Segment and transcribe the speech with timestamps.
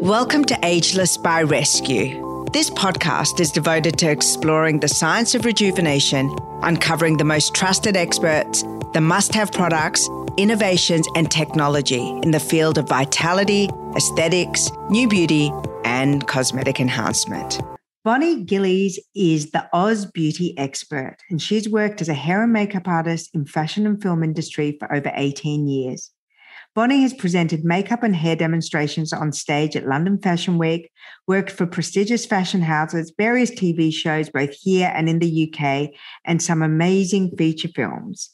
[0.00, 2.46] Welcome to Ageless by Rescue.
[2.54, 8.62] This podcast is devoted to exploring the science of rejuvenation, uncovering the most trusted experts,
[8.94, 10.08] the must have products,
[10.38, 15.52] innovations, and technology in the field of vitality, aesthetics, new beauty,
[15.84, 17.60] and cosmetic enhancement.
[18.02, 22.88] Bonnie Gillies is the Oz beauty expert, and she's worked as a hair and makeup
[22.88, 26.10] artist in fashion and film industry for over 18 years.
[26.72, 30.90] Bonnie has presented makeup and hair demonstrations on stage at London Fashion Week,
[31.26, 35.90] worked for prestigious fashion houses, various TV shows both here and in the UK,
[36.24, 38.30] and some amazing feature films.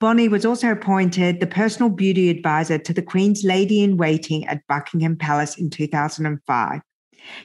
[0.00, 4.66] Bonnie was also appointed the personal beauty advisor to the Queen's Lady in Waiting at
[4.66, 6.80] Buckingham Palace in 2005.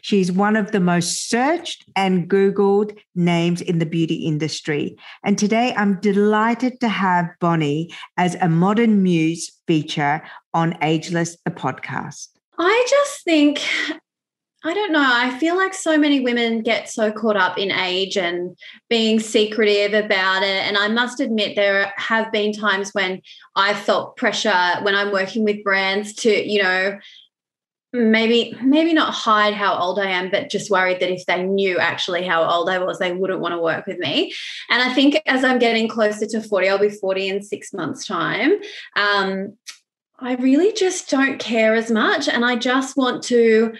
[0.02, 4.96] She's one of the most searched and Googled names in the beauty industry.
[5.24, 10.22] And today I'm delighted to have Bonnie as a modern muse feature
[10.54, 12.30] on Ageless, the podcast.
[12.58, 13.62] I just think,
[14.64, 18.18] I don't know, I feel like so many women get so caught up in age
[18.18, 18.56] and
[18.90, 20.64] being secretive about it.
[20.68, 23.22] And I must admit, there have been times when
[23.56, 26.98] I felt pressure when I'm working with brands to, you know,
[27.94, 31.78] maybe maybe not hide how old I am, but just worried that if they knew
[31.78, 34.34] actually how old I was, they wouldn't want to work with me.
[34.70, 38.06] And I think as I'm getting closer to 40, I'll be 40 in six months'
[38.06, 38.54] time.
[38.96, 39.58] Um,
[40.18, 42.28] I really just don't care as much.
[42.28, 43.74] And I just want to,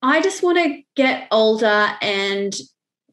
[0.00, 2.54] I just want to get older and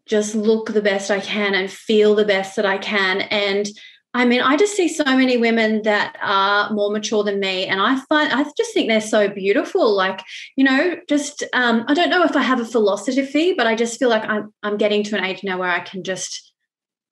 [0.05, 3.21] just look the best I can and feel the best that I can.
[3.21, 3.67] And
[4.15, 7.81] I mean, I just see so many women that are more mature than me, and
[7.81, 9.93] I find I just think they're so beautiful.
[9.93, 10.21] Like,
[10.55, 13.99] you know, just um, I don't know if I have a philosophy, but I just
[13.99, 16.53] feel like I'm I'm getting to an age now where I can just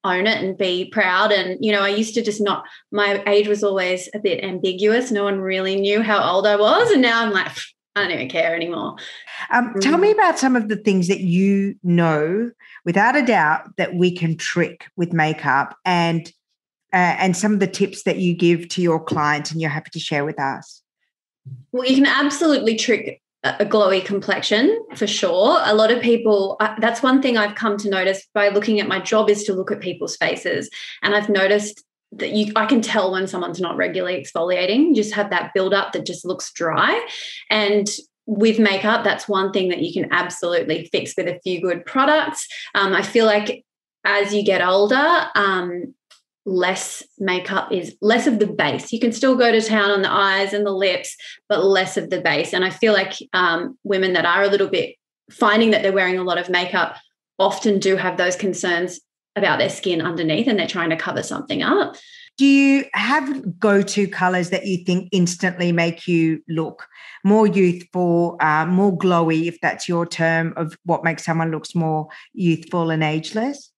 [0.06, 1.34] own it and be proud.
[1.34, 2.64] And you know, I used to just not.
[2.90, 5.12] My age was always a bit ambiguous.
[5.12, 7.52] No one really knew how old I was, and now I'm like.
[7.96, 8.96] I don't even care anymore.
[9.52, 10.14] Um, tell me mm.
[10.16, 12.50] about some of the things that you know,
[12.86, 16.34] without a doubt, that we can trick with makeup and
[16.94, 19.90] uh, and some of the tips that you give to your clients and you're happy
[19.92, 20.82] to share with us?
[21.72, 25.60] Well, you can absolutely trick a glowy complexion for sure.
[25.66, 29.00] A lot of people, that's one thing I've come to notice by looking at my
[29.00, 30.70] job is to look at people's faces.
[31.02, 31.84] And I've noticed
[32.14, 34.90] that you I can tell when someone's not regularly exfoliating.
[34.90, 37.06] You just have that buildup that just looks dry.
[37.50, 37.90] And
[38.26, 42.48] with makeup, that's one thing that you can absolutely fix with a few good products.
[42.76, 43.66] Um, I feel like
[44.06, 45.94] as you get older, um,
[46.46, 48.92] less makeup is less of the base.
[48.92, 51.16] You can still go to town on the eyes and the lips,
[51.48, 52.54] but less of the base.
[52.54, 54.96] And I feel like um, women that are a little bit
[55.32, 56.98] finding that they're wearing a lot of makeup
[57.40, 59.00] often do have those concerns
[59.36, 61.96] about their skin underneath and they're trying to cover something up.
[62.38, 66.88] Do you have go to colors that you think instantly make you look
[67.24, 72.08] more youthful, uh, more glowy, if that's your term of what makes someone looks more
[72.34, 73.72] youthful and ageless?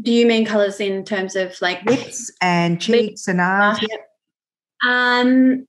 [0.00, 3.78] Do you mean colors in terms of like lips and cheeks and eyes?
[4.84, 5.66] Um,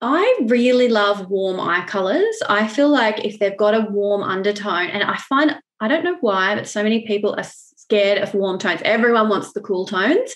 [0.00, 2.42] I really love warm eye colors.
[2.48, 6.18] I feel like if they've got a warm undertone, and I find I don't know
[6.20, 8.82] why, but so many people are scared of warm tones.
[8.84, 10.34] Everyone wants the cool tones.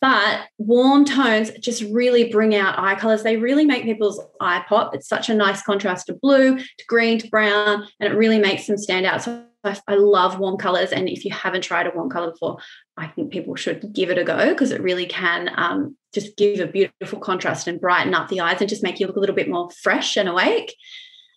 [0.00, 3.22] But warm tones just really bring out eye colors.
[3.22, 4.94] They really make people's eye pop.
[4.94, 8.66] It's such a nice contrast to blue, to green, to brown, and it really makes
[8.66, 9.22] them stand out.
[9.22, 10.92] So I, I love warm colors.
[10.92, 12.58] And if you haven't tried a warm color before,
[12.96, 16.60] I think people should give it a go because it really can um, just give
[16.60, 19.34] a beautiful contrast and brighten up the eyes and just make you look a little
[19.34, 20.74] bit more fresh and awake.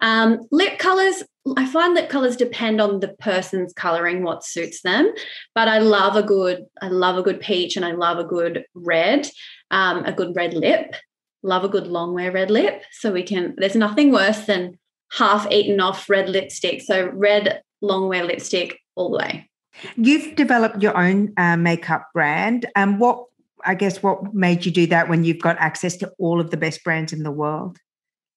[0.02, 1.24] Um, lip colors,
[1.58, 5.14] I find lip colors depend on the person's coloring, what suits them.
[5.56, 8.64] But I love a good, I love a good peach and I love a good
[8.74, 9.28] red,
[9.72, 10.96] um, a good red lip.
[11.42, 12.84] Love a good long wear red lip.
[12.92, 14.78] So we can, there's nothing worse than
[15.12, 16.82] half eaten off red lipstick.
[16.82, 19.50] So red long wear lipstick all the way.
[19.96, 22.66] You've developed your own uh, makeup brand.
[22.76, 23.26] And um, what,
[23.66, 26.58] I guess, what made you do that when you've got access to all of the
[26.58, 27.78] best brands in the world?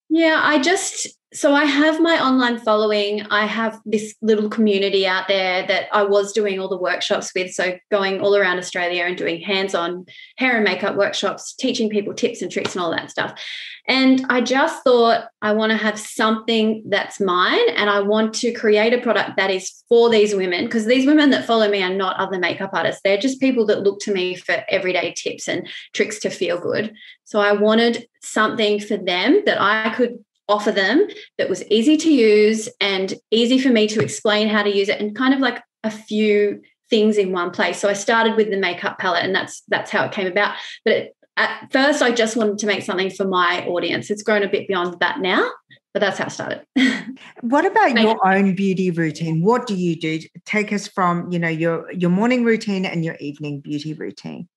[0.08, 3.22] Yeah, I just so I have my online following.
[3.22, 7.52] I have this little community out there that I was doing all the workshops with.
[7.52, 10.04] So going all around Australia and doing hands-on
[10.36, 13.40] hair and makeup workshops, teaching people tips and tricks and all that stuff.
[13.88, 18.52] And I just thought I want to have something that's mine and I want to
[18.52, 21.94] create a product that is for these women because these women that follow me are
[21.94, 23.00] not other makeup artists.
[23.02, 26.94] They're just people that look to me for everyday tips and tricks to feel good.
[27.24, 31.08] So I wanted something for them that I could offer them
[31.38, 35.00] that was easy to use and easy for me to explain how to use it
[35.00, 36.60] and kind of like a few
[36.90, 37.78] things in one place.
[37.78, 40.56] So I started with the makeup palette and that's that's how it came about.
[40.84, 44.10] But it, at first I just wanted to make something for my audience.
[44.10, 45.50] It's grown a bit beyond that now.
[45.94, 46.66] but that's how I started.
[47.40, 49.42] what about your own beauty routine?
[49.42, 50.20] What do you do?
[50.44, 54.48] Take us from, you know, your your morning routine and your evening beauty routine.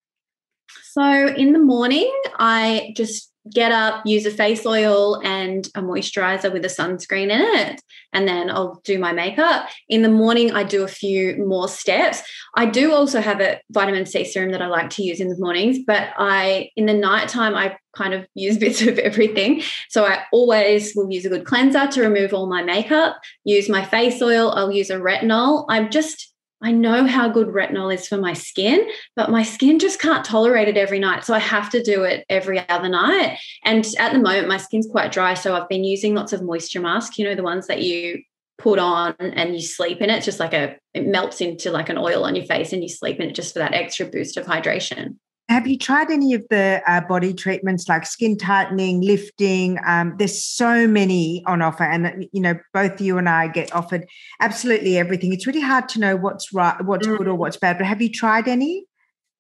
[0.92, 6.52] So in the morning, I just get up, use a face oil and a moisturizer
[6.52, 7.82] with a sunscreen in it,
[8.14, 9.68] and then I'll do my makeup.
[9.90, 12.24] In the morning, I do a few more steps.
[12.56, 15.38] I do also have a vitamin C serum that I like to use in the
[15.38, 19.62] mornings, but I in the nighttime I kind of use bits of everything.
[19.90, 23.86] So I always will use a good cleanser to remove all my makeup, use my
[23.86, 25.66] face oil, I'll use a retinol.
[25.70, 30.00] I'm just I know how good retinol is for my skin, but my skin just
[30.00, 31.26] can't tolerate it every night.
[31.26, 33.38] So I have to do it every other night.
[33.64, 35.34] And at the moment, my skin's quite dry.
[35.34, 38.24] So I've been using lots of moisture masks, you know, the ones that you
[38.58, 40.24] put on and you sleep in it.
[40.24, 43.20] Just like a, it melts into like an oil on your face and you sleep
[43.20, 45.18] in it just for that extra boost of hydration.
[45.48, 49.78] Have you tried any of the uh, body treatments like skin tightening, lifting?
[49.86, 54.08] Um, there's so many on offer, and you know both you and I get offered
[54.42, 55.34] absolutely everything.
[55.34, 57.38] It's really hard to know what's right, what's good, or mm.
[57.38, 57.78] what's bad.
[57.78, 58.86] But have you tried any?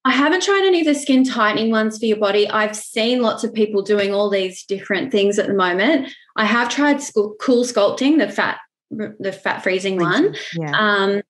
[0.06, 2.48] I haven't tried any of the skin tightening ones for your body.
[2.48, 6.13] I've seen lots of people doing all these different things at the moment.
[6.36, 7.01] I have tried
[7.42, 8.60] cool sculpting, the fat,
[8.92, 10.36] the fat freezing one.
[10.56, 10.72] Yeah.
[10.78, 11.22] Um,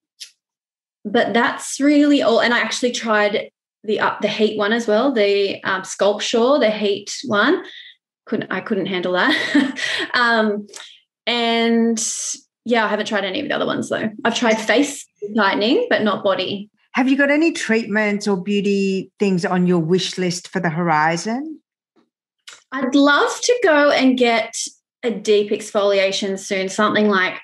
[1.06, 2.42] but that's really all.
[2.42, 3.50] And I actually tried
[3.86, 7.64] the uh, the heat one as well, the um, Sculpsure, the heat one.
[8.26, 9.80] Couldn't I couldn't handle that.
[10.14, 10.68] um,
[11.28, 12.04] and
[12.66, 14.10] yeah, I haven't tried any of the other ones though.
[14.24, 15.06] I've tried face
[15.36, 16.70] tightening, but not body.
[16.94, 21.60] Have you got any treatments or beauty things on your wish list for the horizon?
[22.72, 24.56] I'd love to go and get
[25.04, 27.40] a deep exfoliation soon, something like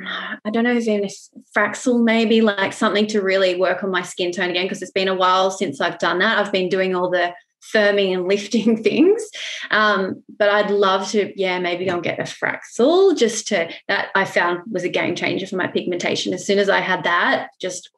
[0.00, 1.08] I don't know if even
[1.56, 5.08] Fraxel maybe like something to really work on my skin tone again because it's been
[5.08, 6.38] a while since I've done that.
[6.38, 7.32] I've been doing all the
[7.72, 9.22] firming and lifting things.
[9.70, 14.08] Um, but I'd love to, yeah, maybe go and get a Fraxel just to that
[14.14, 16.34] I found was a game changer for my pigmentation.
[16.34, 17.90] As soon as I had that, just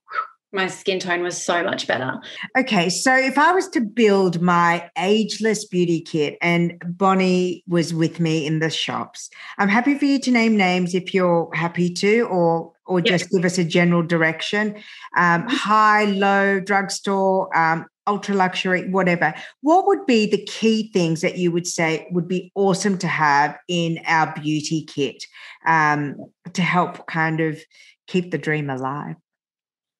[0.56, 2.18] my skin tone was so much better.
[2.58, 8.18] Okay, so if I was to build my ageless beauty kit and Bonnie was with
[8.18, 12.22] me in the shops, I'm happy for you to name names if you're happy to,
[12.22, 13.20] or or yes.
[13.20, 14.76] just give us a general direction.
[15.16, 15.48] Um, mm-hmm.
[15.48, 19.34] high, low, drugstore, um, ultra luxury, whatever.
[19.60, 23.58] What would be the key things that you would say would be awesome to have
[23.68, 25.24] in our beauty kit
[25.66, 26.16] um,
[26.52, 27.60] to help kind of
[28.06, 29.16] keep the dream alive?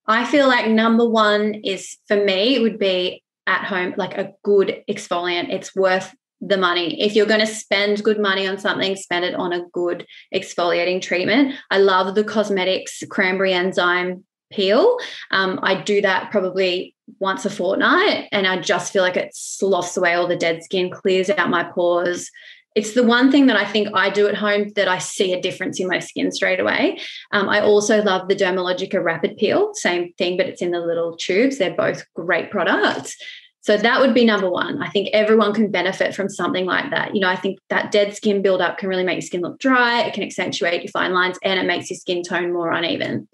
[0.08, 4.32] I feel like number one is for me, it would be at home, like a
[4.43, 5.53] good exfoliant.
[5.53, 7.00] It's worth the money.
[7.00, 11.00] If you're going to spend good money on something, spend it on a good exfoliating
[11.00, 11.55] treatment.
[11.70, 14.99] I love the cosmetics cranberry enzyme peel.
[15.31, 19.97] Um, I do that probably once a fortnight, and I just feel like it sloughs
[19.97, 22.31] away all the dead skin, clears out my pores,
[22.76, 25.40] it's the one thing that I think I do at home that I see a
[25.40, 27.00] difference in my skin straight away.
[27.32, 31.17] Um, I also love the Dermalogica Rapid Peel, same thing, but it's in the little
[31.17, 31.56] tubes.
[31.56, 33.17] They're both great products.
[33.62, 34.81] So that would be number one.
[34.82, 37.14] I think everyone can benefit from something like that.
[37.14, 40.02] You know, I think that dead skin buildup can really make your skin look dry.
[40.02, 43.26] It can accentuate your fine lines and it makes your skin tone more uneven.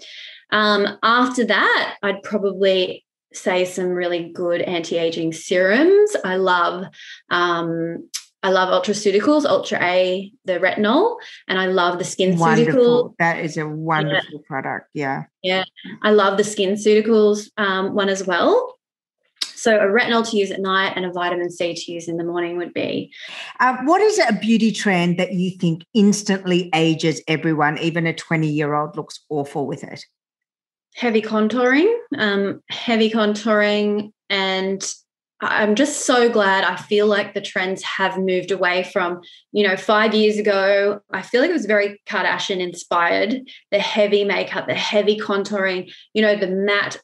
[0.50, 3.04] Um, after that, I'd probably
[3.34, 6.14] say some really good anti-aging serums.
[6.24, 6.86] I love
[7.28, 8.08] um,
[8.42, 11.16] I love Ultraceuticals, Ultra A, the retinol,
[11.46, 13.14] and I love the Skin Wonderful.
[13.18, 14.46] That is a wonderful yeah.
[14.48, 14.88] product.
[14.94, 15.24] Yeah.
[15.42, 15.64] Yeah.
[16.02, 18.78] I love the SkinCeuticals um, one as well.
[19.62, 22.24] So a retinol to use at night and a vitamin C to use in the
[22.24, 23.12] morning would be.
[23.60, 28.48] Uh, what is a beauty trend that you think instantly ages everyone, even a 20
[28.48, 30.04] year old looks awful with it?
[30.96, 34.82] Heavy contouring, um, heavy contouring and
[35.44, 36.62] I'm just so glad.
[36.62, 39.20] I feel like the trends have moved away from,
[39.50, 41.00] you know, five years ago.
[41.12, 43.40] I feel like it was very Kardashian inspired.
[43.72, 47.00] The heavy makeup, the heavy contouring, you know, the matte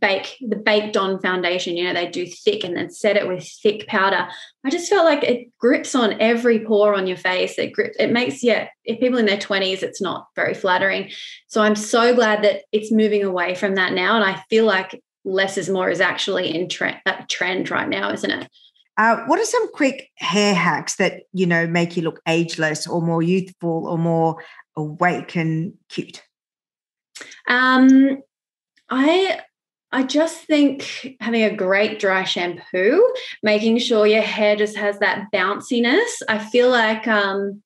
[0.00, 1.76] bake, the baked on foundation.
[1.76, 4.26] You know, they do thick and then set it with thick powder.
[4.64, 7.56] I just felt like it grips on every pore on your face.
[7.56, 7.96] It grips.
[8.00, 8.66] It makes yeah.
[8.84, 11.10] If people in their twenties, it's not very flattering.
[11.46, 15.00] So I'm so glad that it's moving away from that now, and I feel like
[15.26, 18.48] less is more is actually in trend, trend right now, isn't it?
[18.96, 23.02] Uh, what are some quick hair hacks that you know make you look ageless or
[23.02, 24.42] more youthful or more
[24.74, 26.22] awake and cute?
[27.46, 28.22] Um,
[28.88, 29.40] I
[29.92, 35.26] I just think having a great dry shampoo, making sure your hair just has that
[35.32, 36.22] bounciness.
[36.28, 37.62] I feel like um,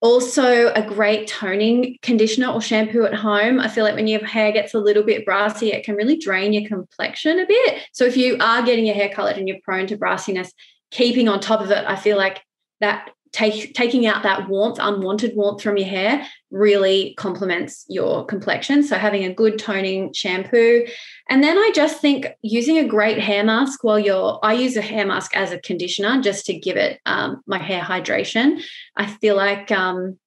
[0.00, 3.60] also, a great toning conditioner or shampoo at home.
[3.60, 6.54] I feel like when your hair gets a little bit brassy, it can really drain
[6.54, 7.82] your complexion a bit.
[7.92, 10.50] So, if you are getting your hair colored and you're prone to brassiness,
[10.90, 12.42] keeping on top of it, I feel like
[12.80, 18.82] that take, taking out that warmth, unwanted warmth from your hair, really complements your complexion.
[18.82, 20.86] So, having a good toning shampoo.
[21.28, 24.82] And then I just think using a great hair mask while you're, I use a
[24.82, 28.62] hair mask as a conditioner just to give it um, my hair hydration.
[28.96, 30.18] I feel like um,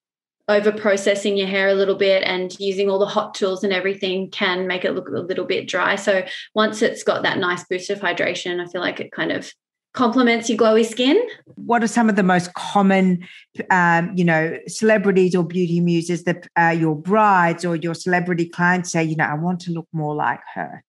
[0.48, 4.29] over processing your hair a little bit and using all the hot tools and everything
[4.29, 5.95] can make it look a little bit dry.
[5.95, 9.53] So once it's got that nice boost of hydration, I feel like it kind of
[9.93, 11.21] complements your glowy skin.
[11.55, 13.27] What are some of the most common,
[13.69, 18.91] um, you know, celebrities or beauty muses that uh, your brides or your celebrity clients
[18.91, 20.83] say, you know, I want to look more like her?